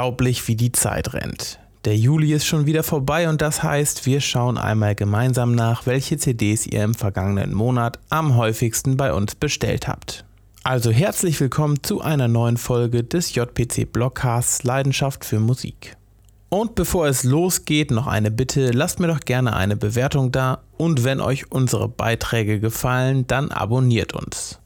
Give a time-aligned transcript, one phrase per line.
[0.00, 1.58] Unglaublich, wie die Zeit rennt.
[1.84, 6.16] Der Juli ist schon wieder vorbei und das heißt, wir schauen einmal gemeinsam nach, welche
[6.16, 10.24] CDs ihr im vergangenen Monat am häufigsten bei uns bestellt habt.
[10.64, 15.98] Also herzlich willkommen zu einer neuen Folge des JPC Blockcasts Leidenschaft für Musik.
[16.48, 21.04] Und bevor es losgeht, noch eine Bitte, lasst mir doch gerne eine Bewertung da und
[21.04, 24.59] wenn euch unsere Beiträge gefallen, dann abonniert uns.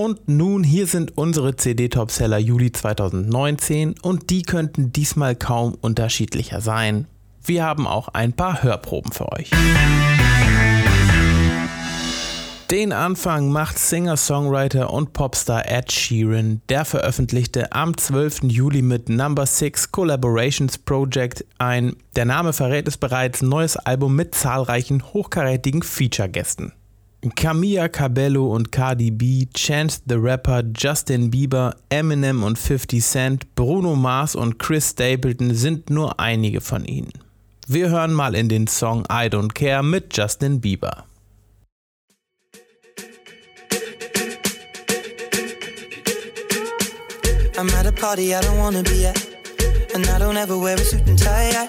[0.00, 7.08] Und nun hier sind unsere CD-Topseller Juli 2019 und die könnten diesmal kaum unterschiedlicher sein.
[7.42, 9.50] Wir haben auch ein paar Hörproben für euch.
[12.70, 16.62] Den Anfang macht Singer-Songwriter und Popstar Ed Sheeran.
[16.68, 18.44] Der veröffentlichte am 12.
[18.44, 24.36] Juli mit Number 6 Collaborations Project ein, der Name verrät es bereits, neues Album mit
[24.36, 26.72] zahlreichen hochkarätigen Feature-Gästen.
[27.34, 33.96] Camilla Cabello und Cardi B, Chance the Rapper, Justin Bieber, Eminem und 50 Cent, Bruno
[33.96, 37.12] Mars und Chris Stapleton sind nur einige von ihnen.
[37.66, 41.04] Wir hören mal in den Song I Don't Care mit Justin Bieber.
[47.58, 49.18] I'm at a party I don't wanna be at
[49.92, 51.68] And I don't ever wear a suit and tie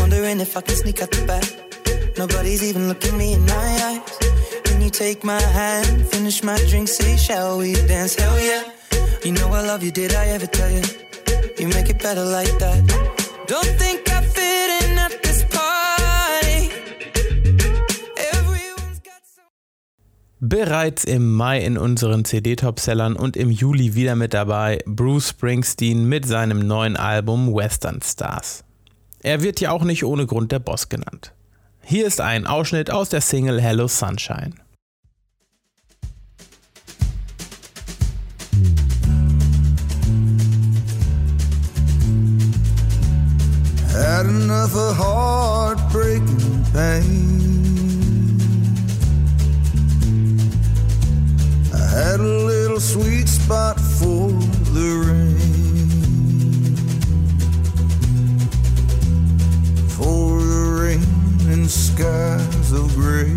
[0.00, 1.44] Wondering if I can sneak out the back
[2.18, 3.93] Nobody's even looking me in my eyes
[5.04, 8.14] take my hand, finish my drink, say, shall we dance?
[8.14, 8.62] Hell yeah.
[9.22, 10.82] You know I love you, did I ever tell you?
[11.58, 12.80] You make it better like that.
[13.46, 16.70] Don't think I fit in at this party.
[20.40, 26.26] Bereits im Mai in unseren CD-Top-Sellern und im Juli wieder mit dabei Bruce Springsteen mit
[26.26, 28.64] seinem neuen Album Western Stars.
[29.22, 31.34] Er wird ja auch nicht ohne Grund der Boss genannt.
[31.82, 34.63] Hier ist ein Ausschnitt aus der Single Hello Sunshine.
[52.94, 54.30] Sweet spot for
[54.72, 55.36] the rain.
[59.88, 61.02] For the rain
[61.52, 63.36] and skies of gray.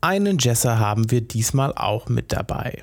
[0.00, 2.82] Einen Jesser haben wir diesmal auch mit dabei.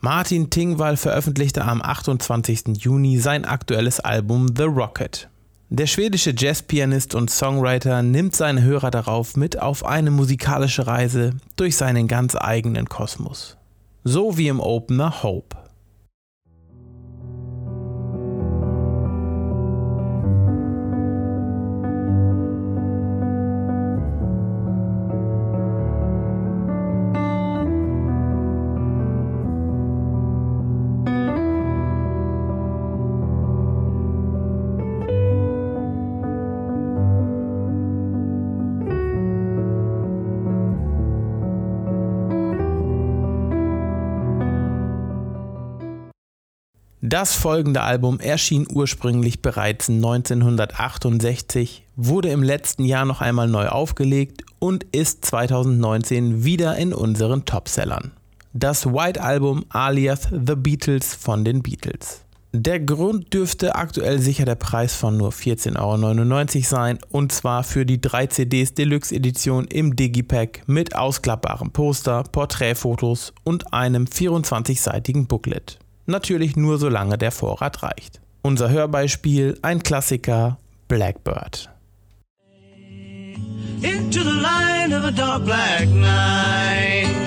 [0.00, 2.76] Martin Tingwall veröffentlichte am 28.
[2.78, 5.28] Juni sein aktuelles Album The Rocket.
[5.68, 11.76] Der schwedische Jazzpianist und Songwriter nimmt seine Hörer darauf mit auf eine musikalische Reise durch
[11.76, 13.56] seinen ganz eigenen Kosmos.
[14.02, 15.56] So wie im Opener Hope.
[47.02, 54.44] Das folgende Album erschien ursprünglich bereits 1968, wurde im letzten Jahr noch einmal neu aufgelegt
[54.58, 58.12] und ist 2019 wieder in unseren Topsellern.
[58.52, 62.20] Das White Album alias The Beatles von den Beatles.
[62.52, 67.86] Der Grund dürfte aktuell sicher der Preis von nur 14,99 Euro sein und zwar für
[67.86, 75.78] die 3 CDs Deluxe Edition im Digipack mit ausklappbarem Poster, Porträtfotos und einem 24-seitigen Booklet.
[76.10, 78.20] Natürlich nur solange der Vorrat reicht.
[78.42, 81.70] Unser Hörbeispiel, ein Klassiker, Blackbird.
[83.80, 87.19] Into the line of a dark black night.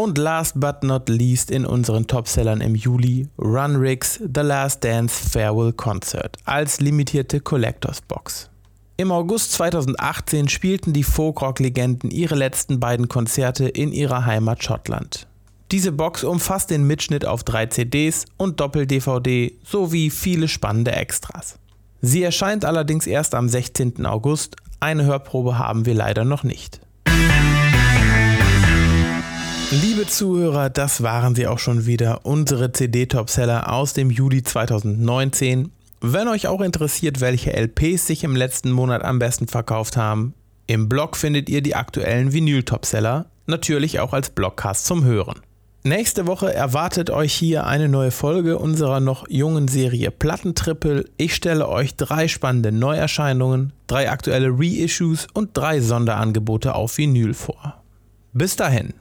[0.00, 5.28] Und last but not least in unseren Topsellern im Juli Run Rigs The Last Dance
[5.28, 8.48] Farewell Concert als limitierte Collectors Box.
[8.96, 15.26] Im August 2018 spielten die Folkrock-Legenden ihre letzten beiden Konzerte in ihrer Heimat Schottland.
[15.72, 21.58] Diese Box umfasst den Mitschnitt auf drei CDs und Doppel-DVD sowie viele spannende Extras.
[22.02, 24.06] Sie erscheint allerdings erst am 16.
[24.06, 26.82] August, eine Hörprobe haben wir leider noch nicht.
[29.70, 35.70] Liebe Zuhörer, das waren sie auch schon wieder, unsere CD-Topseller aus dem Juli 2019.
[36.00, 40.32] Wenn euch auch interessiert, welche LPs sich im letzten Monat am besten verkauft haben,
[40.66, 45.40] im Blog findet ihr die aktuellen Vinyl-Topseller, natürlich auch als Blogcast zum Hören.
[45.84, 51.10] Nächste Woche erwartet euch hier eine neue Folge unserer noch jungen Serie Plattentrippel.
[51.18, 57.82] Ich stelle euch drei spannende Neuerscheinungen, drei aktuelle Reissues und drei Sonderangebote auf Vinyl vor.
[58.32, 58.94] Bis dahin.